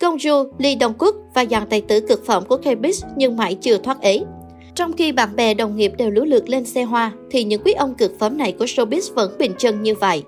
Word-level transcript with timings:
Công 0.00 0.16
Ju, 0.16 0.50
Lee 0.58 0.76
Dong 0.80 0.94
Quốc 0.98 1.14
và 1.34 1.44
dàn 1.44 1.68
tài 1.70 1.80
tử 1.80 2.00
cực 2.00 2.26
phẩm 2.26 2.44
của 2.48 2.56
K-pop 2.56 3.08
nhưng 3.16 3.36
mãi 3.36 3.54
chưa 3.54 3.78
thoát 3.78 4.00
ế. 4.00 4.20
Trong 4.74 4.92
khi 4.92 5.12
bạn 5.12 5.36
bè 5.36 5.54
đồng 5.54 5.76
nghiệp 5.76 5.92
đều 5.98 6.10
lũ 6.10 6.24
lượt 6.24 6.48
lên 6.48 6.64
xe 6.64 6.82
hoa, 6.82 7.12
thì 7.30 7.44
những 7.44 7.62
quý 7.64 7.72
ông 7.72 7.94
cực 7.94 8.18
phẩm 8.18 8.38
này 8.38 8.52
của 8.52 8.64
showbiz 8.64 9.14
vẫn 9.14 9.38
bình 9.38 9.52
chân 9.58 9.82
như 9.82 9.94
vậy. 9.94 10.22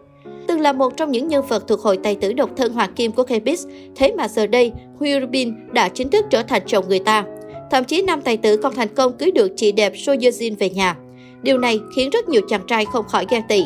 Từng 0.47 0.61
là 0.61 0.73
một 0.73 0.97
trong 0.97 1.11
những 1.11 1.29
nhân 1.29 1.45
vật 1.49 1.69
thuộc 1.69 1.81
hội 1.81 1.97
tài 1.97 2.15
tử 2.15 2.33
độc 2.33 2.51
thân 2.57 2.73
hoàng 2.73 2.95
kim 2.95 3.13
của 3.13 3.23
K-pop, 3.23 3.71
thế 3.97 4.13
mà 4.17 4.29
giờ 4.29 4.47
đây, 4.47 4.73
Huy 4.99 5.21
Rubin 5.21 5.55
đã 5.73 5.89
chính 5.89 6.11
thức 6.11 6.25
trở 6.31 6.43
thành 6.43 6.63
chồng 6.67 6.85
người 6.89 6.99
ta. 6.99 7.25
Thậm 7.71 7.85
chí 7.85 8.03
nam 8.03 8.21
tài 8.23 8.37
tử 8.37 8.57
còn 8.57 8.75
thành 8.75 8.95
công 8.95 9.17
cưới 9.19 9.31
được 9.31 9.53
chị 9.57 9.73
đẹp 9.73 9.93
So 9.97 10.13
Yejin 10.13 10.55
về 10.59 10.71
nhà. 10.71 10.97
Điều 11.43 11.59
này 11.59 11.81
khiến 11.97 12.11
rất 12.11 12.29
nhiều 12.29 12.43
chàng 12.49 12.67
trai 12.67 12.85
không 12.85 13.05
khỏi 13.09 13.27
ghen 13.31 13.43
tị. 13.49 13.65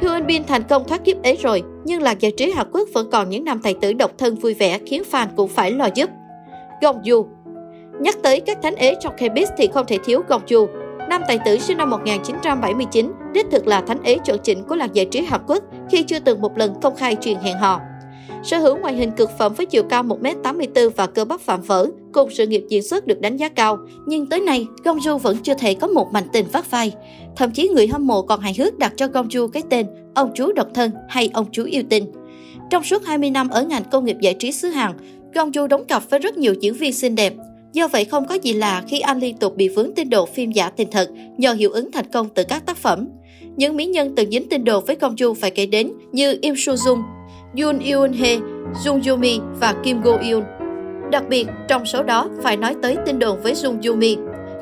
Hyun 0.00 0.26
Bin 0.26 0.44
thành 0.44 0.62
công 0.68 0.88
thoát 0.88 1.04
kiếp 1.04 1.22
ấy 1.22 1.38
rồi, 1.42 1.62
nhưng 1.84 2.02
là 2.02 2.12
giải 2.12 2.32
trí 2.36 2.50
Hàn 2.50 2.66
Quốc 2.72 2.88
vẫn 2.94 3.10
còn 3.10 3.30
những 3.30 3.44
nam 3.44 3.60
tài 3.62 3.74
tử 3.74 3.92
độc 3.92 4.10
thân 4.18 4.34
vui 4.34 4.54
vẻ 4.54 4.78
khiến 4.86 5.02
fan 5.10 5.26
cũng 5.36 5.48
phải 5.48 5.70
lo 5.70 5.88
giúp. 5.94 6.10
Gong 6.82 7.02
Yoo 7.10 7.24
Nhắc 8.00 8.16
tới 8.22 8.40
các 8.40 8.58
thánh 8.62 8.74
ế 8.74 8.94
trong 9.00 9.16
K-pop 9.16 9.46
thì 9.58 9.68
không 9.74 9.86
thể 9.86 9.98
thiếu 10.04 10.22
Gong 10.28 10.42
Yoo. 10.50 10.66
Nam 11.08 11.22
tài 11.28 11.38
tử 11.44 11.58
sinh 11.58 11.76
năm 11.76 11.90
1979, 11.90 13.12
đích 13.32 13.46
thực 13.50 13.66
là 13.66 13.80
thánh 13.80 14.02
ế 14.02 14.18
chuẩn 14.18 14.38
chỉnh 14.38 14.64
của 14.68 14.76
làng 14.76 14.90
giải 14.92 15.06
trí 15.06 15.20
Hàn 15.20 15.40
Quốc 15.46 15.64
khi 15.90 16.02
chưa 16.02 16.18
từng 16.18 16.40
một 16.40 16.58
lần 16.58 16.74
công 16.82 16.96
khai 16.96 17.16
truyền 17.20 17.38
hẹn 17.38 17.58
hò. 17.58 17.80
Sở 18.42 18.58
hữu 18.58 18.76
ngoại 18.76 18.94
hình 18.94 19.10
cực 19.10 19.30
phẩm 19.38 19.52
với 19.54 19.66
chiều 19.66 19.82
cao 19.82 20.02
1m84 20.02 20.90
và 20.96 21.06
cơ 21.06 21.24
bắp 21.24 21.40
phạm 21.40 21.62
vỡ, 21.62 21.86
cùng 22.12 22.30
sự 22.30 22.46
nghiệp 22.46 22.64
diễn 22.68 22.82
xuất 22.82 23.06
được 23.06 23.20
đánh 23.20 23.36
giá 23.36 23.48
cao. 23.48 23.78
Nhưng 24.06 24.26
tới 24.26 24.40
nay, 24.40 24.66
Gongju 24.84 25.18
vẫn 25.18 25.36
chưa 25.42 25.54
thể 25.54 25.74
có 25.74 25.86
một 25.86 26.08
mảnh 26.12 26.26
tình 26.32 26.46
phát 26.48 26.70
vai. 26.70 26.92
Thậm 27.36 27.50
chí 27.50 27.68
người 27.68 27.86
hâm 27.86 28.06
mộ 28.06 28.22
còn 28.22 28.40
hài 28.40 28.54
hước 28.58 28.78
đặt 28.78 28.92
cho 28.96 29.06
Gongju 29.06 29.48
cái 29.48 29.62
tên 29.70 29.86
ông 30.14 30.30
chú 30.34 30.52
độc 30.52 30.68
thân 30.74 30.90
hay 31.08 31.30
ông 31.34 31.46
chú 31.52 31.64
yêu 31.64 31.82
tinh. 31.90 32.06
Trong 32.70 32.84
suốt 32.84 33.06
20 33.06 33.30
năm 33.30 33.48
ở 33.48 33.62
ngành 33.62 33.84
công 33.90 34.04
nghiệp 34.04 34.16
giải 34.20 34.34
trí 34.34 34.52
xứ 34.52 34.68
Hàn, 34.68 34.92
Gongju 35.34 35.66
đóng 35.66 35.84
cặp 35.84 36.10
với 36.10 36.20
rất 36.20 36.38
nhiều 36.38 36.54
diễn 36.60 36.74
viên 36.74 36.92
xinh 36.92 37.14
đẹp. 37.14 37.34
Do 37.72 37.88
vậy 37.88 38.04
không 38.04 38.26
có 38.26 38.34
gì 38.34 38.52
lạ 38.52 38.82
khi 38.88 39.00
anh 39.00 39.18
liên 39.18 39.36
tục 39.36 39.56
bị 39.56 39.68
vướng 39.68 39.94
tin 39.94 40.10
đồn 40.10 40.28
phim 40.34 40.52
giả 40.52 40.70
tình 40.70 40.90
thật 40.90 41.10
nhờ 41.36 41.52
hiệu 41.52 41.70
ứng 41.70 41.92
thành 41.92 42.10
công 42.12 42.28
từ 42.34 42.44
các 42.44 42.66
tác 42.66 42.76
phẩm. 42.76 43.08
Những 43.56 43.76
mỹ 43.76 43.86
nhân 43.86 44.12
từng 44.16 44.30
dính 44.30 44.48
tin 44.48 44.64
đồn 44.64 44.84
với 44.84 44.96
Gongju 45.00 45.34
phải 45.34 45.50
kể 45.50 45.66
đến 45.66 45.92
như 46.12 46.38
Im 46.42 46.54
Soo 46.56 46.72
Jung, 46.72 47.02
Yoon 47.60 47.78
Eun 47.78 48.12
Hye, 48.12 48.38
Jung 48.84 49.10
Yumi 49.10 49.38
và 49.60 49.74
Kim 49.84 50.00
Go 50.02 50.16
Eun. 50.16 50.61
Đặc 51.12 51.28
biệt, 51.28 51.46
trong 51.68 51.86
số 51.86 52.02
đó 52.02 52.28
phải 52.42 52.56
nói 52.56 52.76
tới 52.82 52.96
tin 53.06 53.18
đồn 53.18 53.42
với 53.42 53.54
Jung 53.54 53.88
Yumi. 53.88 54.16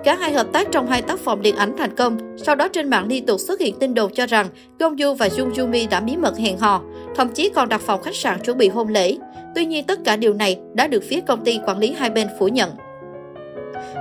Cả 0.04 0.14
hai 0.14 0.32
hợp 0.32 0.46
tác 0.52 0.68
trong 0.72 0.86
hai 0.86 1.02
tác 1.02 1.20
phẩm 1.20 1.42
điện 1.42 1.56
ảnh 1.56 1.74
thành 1.78 1.96
công. 1.96 2.18
Sau 2.36 2.54
đó 2.54 2.68
trên 2.68 2.90
mạng 2.90 3.06
liên 3.08 3.26
tục 3.26 3.40
xuất 3.40 3.60
hiện 3.60 3.78
tin 3.78 3.94
đồn 3.94 4.12
cho 4.14 4.26
rằng 4.26 4.46
Gong 4.78 4.96
Yu 4.96 5.14
và 5.14 5.28
Jung 5.28 5.60
Yumi 5.60 5.86
đã 5.86 6.00
bí 6.00 6.16
mật 6.16 6.38
hẹn 6.38 6.58
hò, 6.58 6.82
thậm 7.16 7.28
chí 7.28 7.50
còn 7.54 7.68
đặt 7.68 7.80
phòng 7.80 8.02
khách 8.02 8.14
sạn 8.14 8.40
chuẩn 8.40 8.58
bị 8.58 8.68
hôn 8.68 8.88
lễ. 8.88 9.16
Tuy 9.54 9.64
nhiên 9.64 9.84
tất 9.86 9.98
cả 10.04 10.16
điều 10.16 10.34
này 10.34 10.58
đã 10.74 10.86
được 10.86 11.02
phía 11.08 11.20
công 11.20 11.44
ty 11.44 11.60
quản 11.66 11.78
lý 11.78 11.92
hai 11.92 12.10
bên 12.10 12.28
phủ 12.38 12.48
nhận. 12.48 12.70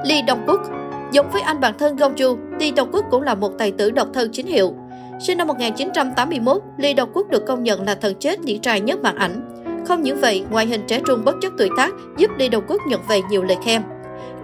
Lee 0.05 0.23
Dong 0.27 0.45
Wook 0.45 0.63
Giống 1.11 1.29
với 1.31 1.41
anh 1.41 1.59
bạn 1.59 1.73
thân 1.79 1.95
Gong 1.95 2.15
Yu, 2.15 2.37
Lee 2.59 2.71
Dong 2.77 2.91
Wook 2.91 3.09
cũng 3.11 3.21
là 3.21 3.35
một 3.35 3.51
tài 3.57 3.71
tử 3.71 3.91
độc 3.91 4.07
thân 4.13 4.29
chính 4.31 4.47
hiệu. 4.47 4.73
Sinh 5.19 5.37
năm 5.37 5.47
1981, 5.47 6.61
Lee 6.77 6.93
Dong 6.97 7.13
Wook 7.13 7.29
được 7.29 7.45
công 7.45 7.63
nhận 7.63 7.81
là 7.85 7.95
thần 7.95 8.15
chết 8.19 8.45
điển 8.45 8.59
trai 8.59 8.81
nhất 8.81 8.99
màn 9.03 9.15
ảnh. 9.15 9.58
Không 9.85 10.03
những 10.03 10.21
vậy, 10.21 10.43
ngoại 10.51 10.65
hình 10.65 10.81
trẻ 10.87 11.01
trung 11.07 11.25
bất 11.25 11.35
chấp 11.41 11.53
tuổi 11.57 11.69
tác 11.77 11.93
giúp 12.17 12.31
Lee 12.37 12.49
Dong 12.51 12.63
Quốc 12.67 12.81
nhận 12.87 13.01
về 13.09 13.21
nhiều 13.29 13.43
lời 13.43 13.57
khen. 13.65 13.81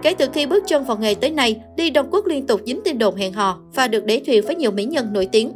Kể 0.02 0.14
từ 0.14 0.26
khi 0.32 0.46
bước 0.46 0.64
chân 0.66 0.84
vào 0.84 0.96
nghề 0.96 1.14
tới 1.14 1.30
nay, 1.30 1.60
Lee 1.76 1.90
Dong 1.94 2.08
Quốc 2.10 2.26
liên 2.26 2.46
tục 2.46 2.60
dính 2.66 2.80
tin 2.84 2.98
đồn 2.98 3.16
hẹn 3.16 3.32
hò 3.32 3.58
và 3.74 3.88
được 3.88 4.04
để 4.04 4.22
thuyền 4.26 4.44
với 4.46 4.54
nhiều 4.54 4.70
mỹ 4.70 4.84
nhân 4.84 5.12
nổi 5.12 5.28
tiếng. 5.32 5.52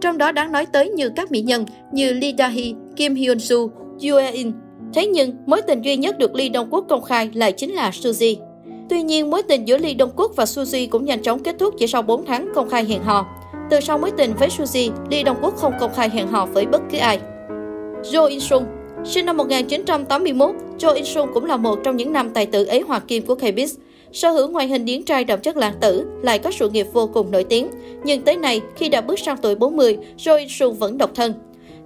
Trong 0.00 0.18
đó 0.18 0.32
đáng 0.32 0.52
nói 0.52 0.66
tới 0.66 0.88
như 0.88 1.08
các 1.08 1.32
mỹ 1.32 1.40
nhân 1.40 1.66
như 1.92 2.12
Lee 2.12 2.32
Da-hee, 2.32 2.74
Kim 2.96 3.14
Hyun 3.14 3.38
Soo, 3.38 3.56
Yoo 4.08 4.32
In. 4.32 4.52
Thế 4.94 5.06
nhưng, 5.06 5.36
mối 5.46 5.62
tình 5.62 5.82
duy 5.82 5.96
nhất 5.96 6.18
được 6.18 6.34
Lee 6.34 6.48
Dong 6.54 6.68
Quốc 6.70 6.84
công 6.88 7.02
khai 7.02 7.30
lại 7.34 7.52
chính 7.52 7.72
là 7.74 7.90
Suzy. 7.90 8.36
Tuy 8.90 9.02
nhiên, 9.02 9.30
mối 9.30 9.42
tình 9.42 9.68
giữa 9.68 9.78
Lee 9.78 9.94
Dong 9.98 10.10
Quốc 10.16 10.32
và 10.36 10.44
Suzy 10.44 10.88
cũng 10.90 11.04
nhanh 11.04 11.22
chóng 11.22 11.42
kết 11.42 11.56
thúc 11.58 11.74
chỉ 11.78 11.86
sau 11.86 12.02
4 12.02 12.26
tháng 12.26 12.48
công 12.54 12.68
khai 12.68 12.84
hẹn 12.84 13.02
hò. 13.02 13.26
Từ 13.70 13.80
sau 13.80 13.98
mối 13.98 14.10
tình 14.16 14.34
với 14.38 14.48
Suzy, 14.48 14.90
Lee 15.10 15.22
Dong 15.26 15.36
Quốc 15.42 15.56
không 15.56 15.72
công 15.80 15.94
khai 15.94 16.10
hẹn 16.10 16.28
hò 16.28 16.46
với 16.46 16.66
bất 16.66 16.82
cứ 16.90 16.98
ai. 16.98 17.20
Jo 18.02 18.26
In 18.26 18.40
Sung 18.40 18.64
Sinh 19.04 19.26
năm 19.26 19.36
1981, 19.36 20.54
Jo 20.78 20.92
In 20.94 21.04
Sung 21.04 21.28
cũng 21.34 21.44
là 21.44 21.56
một 21.56 21.78
trong 21.84 21.96
những 21.96 22.12
nam 22.12 22.30
tài 22.30 22.46
tử 22.46 22.64
ấy 22.64 22.80
hoa 22.80 22.98
kim 22.98 23.26
của 23.26 23.34
K-Biz. 23.34 23.76
Sở 24.12 24.30
hữu 24.30 24.48
ngoại 24.48 24.68
hình 24.68 24.84
điển 24.84 25.02
trai 25.02 25.24
đậm 25.24 25.40
chất 25.40 25.56
lãng 25.56 25.74
tử, 25.80 26.06
lại 26.22 26.38
có 26.38 26.50
sự 26.50 26.70
nghiệp 26.70 26.86
vô 26.92 27.06
cùng 27.06 27.30
nổi 27.30 27.44
tiếng. 27.44 27.70
Nhưng 28.04 28.22
tới 28.22 28.36
nay, 28.36 28.60
khi 28.76 28.88
đã 28.88 29.00
bước 29.00 29.18
sang 29.18 29.36
tuổi 29.36 29.54
40, 29.54 29.98
Jo 30.18 30.38
In 30.38 30.48
Sung 30.48 30.74
vẫn 30.74 30.98
độc 30.98 31.10
thân. 31.14 31.34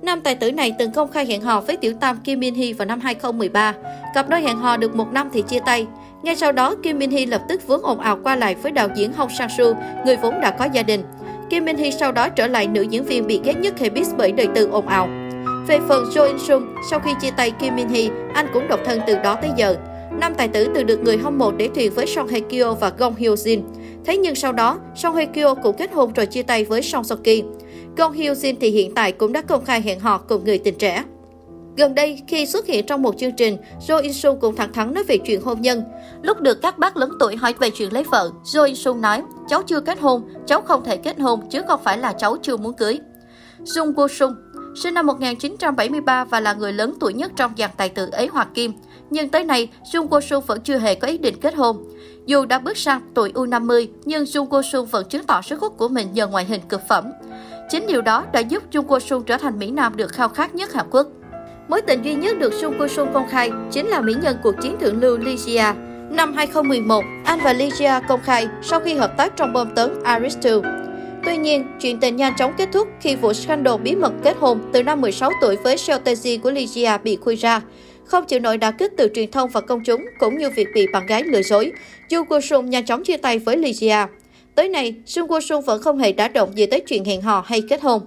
Nam 0.02 0.20
tài 0.20 0.34
tử 0.34 0.52
này 0.52 0.72
từng 0.78 0.92
công 0.92 1.10
khai 1.10 1.26
hẹn 1.26 1.40
hò 1.40 1.60
với 1.60 1.76
tiểu 1.76 1.92
tam 2.00 2.16
Kim 2.24 2.40
Min 2.40 2.54
Hee 2.54 2.72
vào 2.72 2.86
năm 2.86 3.00
2013. 3.00 3.74
Cặp 4.14 4.28
đôi 4.28 4.40
hẹn 4.40 4.56
hò 4.56 4.76
được 4.76 4.94
một 4.94 5.12
năm 5.12 5.30
thì 5.32 5.42
chia 5.42 5.60
tay. 5.66 5.86
Ngay 6.22 6.36
sau 6.36 6.52
đó, 6.52 6.74
Kim 6.82 6.98
Min 6.98 7.10
Hee 7.10 7.26
lập 7.26 7.42
tức 7.48 7.66
vướng 7.66 7.82
ồn 7.82 8.00
ào 8.00 8.18
qua 8.22 8.36
lại 8.36 8.54
với 8.54 8.72
đạo 8.72 8.88
diễn 8.96 9.12
Hong 9.12 9.30
Sang 9.38 9.48
Soo, 9.58 9.64
người 10.06 10.16
vốn 10.16 10.40
đã 10.40 10.50
có 10.50 10.68
gia 10.72 10.82
đình. 10.82 11.02
Kim 11.50 11.64
Min 11.64 11.76
Hee 11.76 11.90
sau 11.90 12.12
đó 12.12 12.28
trở 12.28 12.46
lại 12.46 12.66
nữ 12.66 12.82
diễn 12.82 13.04
viên 13.04 13.26
bị 13.26 13.40
ghét 13.44 13.54
nhất 13.60 13.74
K-Biz 13.78 14.14
bởi 14.16 14.32
đời 14.32 14.46
tư 14.54 14.68
ồn 14.72 14.86
ào. 14.86 15.25
Về 15.68 15.80
phần 15.88 16.04
Jo 16.04 16.24
In 16.26 16.38
Sung, 16.38 16.74
sau 16.90 17.00
khi 17.00 17.10
chia 17.20 17.30
tay 17.30 17.50
Kim 17.50 17.76
Min 17.76 17.88
Hee, 17.88 18.08
anh 18.34 18.46
cũng 18.52 18.68
độc 18.68 18.80
thân 18.84 19.00
từ 19.06 19.14
đó 19.24 19.36
tới 19.42 19.50
giờ. 19.56 19.76
Nam 20.20 20.34
tài 20.34 20.48
tử 20.48 20.68
từng 20.74 20.86
được 20.86 21.00
người 21.00 21.18
hâm 21.18 21.38
mộ 21.38 21.52
để 21.52 21.68
thuyền 21.74 21.92
với 21.94 22.06
Song 22.06 22.28
Hye 22.28 22.40
Kyo 22.40 22.74
và 22.74 22.92
Gong 22.98 23.14
Hyo 23.14 23.30
Jin. 23.30 23.62
Thế 24.04 24.16
nhưng 24.16 24.34
sau 24.34 24.52
đó, 24.52 24.78
Song 24.94 25.16
Hye 25.16 25.26
Kyo 25.26 25.54
cũng 25.54 25.76
kết 25.76 25.92
hôn 25.92 26.12
rồi 26.12 26.26
chia 26.26 26.42
tay 26.42 26.64
với 26.64 26.82
Song 26.82 27.04
So 27.04 27.16
Ki. 27.16 27.42
Gong 27.96 28.12
Hyo 28.12 28.32
Jin 28.32 28.54
thì 28.60 28.70
hiện 28.70 28.94
tại 28.94 29.12
cũng 29.12 29.32
đã 29.32 29.42
công 29.42 29.64
khai 29.64 29.80
hẹn 29.80 30.00
hò 30.00 30.18
cùng 30.18 30.44
người 30.44 30.58
tình 30.58 30.78
trẻ. 30.78 31.04
Gần 31.76 31.94
đây, 31.94 32.22
khi 32.28 32.46
xuất 32.46 32.66
hiện 32.66 32.86
trong 32.86 33.02
một 33.02 33.18
chương 33.18 33.32
trình, 33.32 33.56
Jo 33.88 34.02
In 34.02 34.12
Sung 34.12 34.40
cũng 34.40 34.56
thẳng 34.56 34.72
thắn 34.72 34.94
nói 34.94 35.04
về 35.04 35.18
chuyện 35.18 35.40
hôn 35.40 35.60
nhân. 35.62 35.82
Lúc 36.22 36.40
được 36.40 36.62
các 36.62 36.78
bác 36.78 36.96
lớn 36.96 37.10
tuổi 37.20 37.36
hỏi 37.36 37.54
về 37.60 37.70
chuyện 37.70 37.92
lấy 37.92 38.04
vợ, 38.10 38.30
Jo 38.44 38.64
In 38.64 38.76
Sung 38.76 39.00
nói, 39.00 39.22
cháu 39.48 39.62
chưa 39.66 39.80
kết 39.80 40.00
hôn, 40.00 40.22
cháu 40.46 40.60
không 40.60 40.84
thể 40.84 40.96
kết 40.96 41.20
hôn 41.20 41.40
chứ 41.50 41.62
không 41.68 41.80
phải 41.84 41.98
là 41.98 42.12
cháu 42.12 42.36
chưa 42.42 42.56
muốn 42.56 42.72
cưới. 42.72 42.98
Jung 43.64 43.94
Woo 43.94 44.08
Sung 44.08 44.34
sinh 44.76 44.94
năm 44.94 45.06
1973 45.06 46.24
và 46.24 46.40
là 46.40 46.52
người 46.52 46.72
lớn 46.72 46.94
tuổi 47.00 47.12
nhất 47.12 47.32
trong 47.36 47.52
dàn 47.58 47.70
tài 47.76 47.88
tử 47.88 48.08
ấy 48.12 48.26
Hoa 48.26 48.44
Kim. 48.54 48.72
Nhưng 49.10 49.28
tới 49.28 49.44
nay, 49.44 49.68
Jung 49.92 50.06
Go 50.06 50.20
Sung 50.20 50.44
vẫn 50.46 50.60
chưa 50.60 50.78
hề 50.78 50.94
có 50.94 51.08
ý 51.08 51.18
định 51.18 51.40
kết 51.40 51.54
hôn. 51.54 51.84
Dù 52.26 52.44
đã 52.44 52.58
bước 52.58 52.76
sang 52.76 53.00
tuổi 53.14 53.32
U50, 53.32 53.86
nhưng 54.04 54.24
Jung 54.24 54.44
Go 54.44 54.62
Sung 54.62 54.86
vẫn 54.86 55.08
chứng 55.08 55.24
tỏ 55.24 55.42
sức 55.42 55.60
hút 55.60 55.78
của 55.78 55.88
mình 55.88 56.08
nhờ 56.12 56.26
ngoại 56.26 56.44
hình 56.44 56.60
cực 56.68 56.88
phẩm. 56.88 57.04
Chính 57.70 57.86
điều 57.86 58.02
đó 58.02 58.24
đã 58.32 58.40
giúp 58.40 58.62
Jung 58.72 58.86
Go 58.86 58.98
Sung 58.98 59.22
trở 59.24 59.36
thành 59.36 59.58
Mỹ 59.58 59.70
Nam 59.70 59.96
được 59.96 60.12
khao 60.12 60.28
khát 60.28 60.54
nhất 60.54 60.72
Hàn 60.72 60.86
Quốc. 60.90 61.06
Mối 61.68 61.82
tình 61.82 62.02
duy 62.02 62.14
nhất 62.14 62.38
được 62.38 62.52
Jung 62.52 62.78
Go 62.78 62.88
Sung 62.88 63.08
công 63.14 63.28
khai 63.28 63.50
chính 63.70 63.86
là 63.86 64.00
mỹ 64.00 64.14
nhân 64.22 64.36
cuộc 64.42 64.54
chiến 64.62 64.76
thượng 64.80 65.00
lưu 65.00 65.18
Lygia. 65.18 65.74
Năm 66.10 66.34
2011, 66.34 67.04
anh 67.24 67.38
và 67.44 67.52
Lygia 67.52 68.00
công 68.00 68.20
khai 68.22 68.48
sau 68.62 68.80
khi 68.80 68.94
hợp 68.94 69.16
tác 69.16 69.36
trong 69.36 69.52
bom 69.52 69.74
tấn 69.74 70.02
Aristotle. 70.04 70.85
Tuy 71.26 71.36
nhiên, 71.36 71.66
chuyện 71.80 72.00
tình 72.00 72.16
nhanh 72.16 72.36
chóng 72.36 72.52
kết 72.56 72.68
thúc 72.72 72.88
khi 73.00 73.16
vụ 73.16 73.32
scandal 73.32 73.80
bí 73.82 73.94
mật 73.94 74.12
kết 74.22 74.36
hôn 74.40 74.60
từ 74.72 74.82
năm 74.82 75.00
16 75.00 75.30
tuổi 75.40 75.56
với 75.56 75.76
Shelteji 75.76 76.40
của 76.40 76.50
Lygia 76.50 76.98
bị 76.98 77.16
khui 77.16 77.36
ra. 77.36 77.62
Không 78.04 78.24
chịu 78.26 78.40
nổi 78.40 78.58
đả 78.58 78.70
kích 78.70 78.92
từ 78.96 79.08
truyền 79.14 79.30
thông 79.30 79.50
và 79.50 79.60
công 79.60 79.84
chúng, 79.84 80.04
cũng 80.18 80.38
như 80.38 80.50
việc 80.50 80.68
bị 80.74 80.86
bạn 80.92 81.06
gái 81.06 81.22
lừa 81.24 81.42
dối, 81.42 81.72
Jung 82.08 82.24
Go 82.28 82.40
Sung 82.40 82.70
nhanh 82.70 82.86
chóng 82.86 83.04
chia 83.04 83.16
tay 83.16 83.38
với 83.38 83.56
Lygia. 83.56 84.06
Tới 84.54 84.68
nay, 84.68 84.94
Jung 85.06 85.26
Go 85.26 85.40
Sung 85.40 85.62
vẫn 85.62 85.82
không 85.82 85.98
hề 85.98 86.12
đả 86.12 86.28
động 86.28 86.58
gì 86.58 86.66
tới 86.66 86.80
chuyện 86.80 87.04
hẹn 87.04 87.22
hò 87.22 87.44
hay 87.46 87.62
kết 87.68 87.82
hôn. 87.82 88.02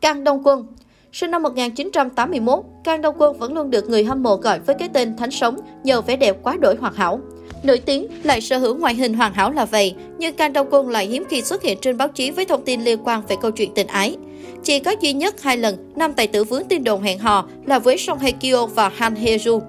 Kang 0.00 0.24
Đông 0.24 0.46
Quân 0.46 0.66
Sinh 1.12 1.30
năm 1.30 1.42
1981, 1.42 2.64
Kang 2.84 3.02
Đông 3.02 3.14
Quân 3.18 3.38
vẫn 3.38 3.54
luôn 3.54 3.70
được 3.70 3.88
người 3.88 4.04
hâm 4.04 4.22
mộ 4.22 4.36
gọi 4.36 4.60
với 4.60 4.74
cái 4.78 4.88
tên 4.92 5.16
Thánh 5.16 5.30
Sống 5.30 5.56
nhờ 5.84 6.00
vẻ 6.00 6.16
đẹp 6.16 6.36
quá 6.42 6.56
đổi 6.60 6.76
hoàn 6.76 6.94
hảo. 6.94 7.20
Nổi 7.62 7.78
tiếng 7.78 8.06
lại 8.22 8.40
sở 8.40 8.58
hữu 8.58 8.74
ngoại 8.74 8.94
hình 8.94 9.14
hoàn 9.14 9.34
hảo 9.34 9.50
là 9.50 9.64
vậy, 9.64 9.94
nhưng 10.18 10.36
Kang 10.36 10.52
Dong 10.54 10.66
Quân 10.70 10.88
lại 10.88 11.06
hiếm 11.06 11.24
khi 11.28 11.42
xuất 11.42 11.62
hiện 11.62 11.78
trên 11.80 11.96
báo 11.96 12.08
chí 12.08 12.30
với 12.30 12.44
thông 12.44 12.64
tin 12.64 12.80
liên 12.80 12.98
quan 13.04 13.22
về 13.28 13.36
câu 13.42 13.50
chuyện 13.50 13.74
tình 13.74 13.86
ái. 13.86 14.16
Chỉ 14.64 14.78
có 14.78 14.94
duy 15.00 15.12
nhất 15.12 15.42
hai 15.42 15.56
lần, 15.56 15.92
nam 15.96 16.12
tài 16.12 16.26
tử 16.26 16.44
vướng 16.44 16.64
tin 16.64 16.84
đồn 16.84 17.02
hẹn 17.02 17.18
hò 17.18 17.48
là 17.66 17.78
với 17.78 17.98
Song 17.98 18.18
Hye 18.18 18.32
Kyo 18.32 18.66
và 18.66 18.88
Han 18.88 19.14
Hye 19.14 19.36
Ju. 19.36 19.60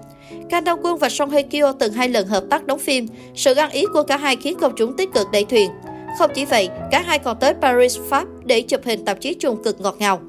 Kang 0.49 0.65
Dong 0.65 0.79
Quân 0.83 0.97
và 0.97 1.09
Song 1.09 1.29
Hye 1.29 1.41
Kyo 1.41 1.71
từng 1.71 1.93
hai 1.93 2.09
lần 2.09 2.27
hợp 2.27 2.43
tác 2.49 2.65
đóng 2.65 2.79
phim. 2.79 3.07
Sự 3.35 3.53
ăn 3.53 3.71
ý 3.71 3.85
của 3.93 4.03
cả 4.03 4.17
hai 4.17 4.35
khiến 4.35 4.57
công 4.61 4.73
chúng 4.77 4.97
tích 4.97 5.09
cực 5.13 5.27
đẩy 5.31 5.45
thuyền. 5.45 5.71
Không 6.19 6.31
chỉ 6.35 6.45
vậy, 6.45 6.69
cả 6.91 7.01
hai 7.01 7.19
còn 7.19 7.37
tới 7.39 7.53
Paris, 7.53 7.99
Pháp 8.09 8.27
để 8.45 8.61
chụp 8.61 8.81
hình 8.83 9.05
tạp 9.05 9.21
chí 9.21 9.33
chung 9.33 9.63
cực 9.63 9.81
ngọt 9.81 9.95
ngào. 9.99 10.21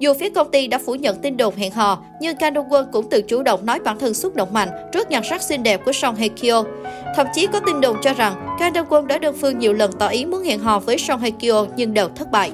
Dù 0.00 0.14
phía 0.14 0.28
công 0.30 0.50
ty 0.50 0.66
đã 0.66 0.78
phủ 0.78 0.94
nhận 0.94 1.16
tin 1.22 1.36
đồn 1.36 1.56
hẹn 1.56 1.72
hò, 1.72 2.02
nhưng 2.20 2.36
Kang 2.36 2.54
Dong 2.54 2.68
Won 2.68 2.84
cũng 2.92 3.10
tự 3.10 3.22
chủ 3.22 3.42
động 3.42 3.66
nói 3.66 3.80
bản 3.84 3.98
thân 3.98 4.14
xúc 4.14 4.34
động 4.34 4.52
mạnh 4.52 4.68
trước 4.92 5.10
nhan 5.10 5.22
sắc 5.30 5.42
xinh 5.42 5.62
đẹp 5.62 5.80
của 5.84 5.92
Song 5.92 6.14
Hye 6.14 6.28
Kyo. 6.28 6.64
Thậm 7.16 7.26
chí 7.34 7.46
có 7.46 7.60
tin 7.66 7.80
đồn 7.80 7.96
cho 8.02 8.12
rằng 8.12 8.56
Kang 8.58 8.74
Dong 8.74 8.88
Won 8.88 9.06
đã 9.06 9.18
đơn 9.18 9.36
phương 9.40 9.58
nhiều 9.58 9.72
lần 9.72 9.90
tỏ 9.98 10.08
ý 10.08 10.24
muốn 10.24 10.42
hẹn 10.42 10.58
hò 10.58 10.78
với 10.78 10.98
Song 10.98 11.20
Hye 11.20 11.30
Kyo 11.30 11.66
nhưng 11.76 11.94
đều 11.94 12.08
thất 12.08 12.30
bại. 12.30 12.52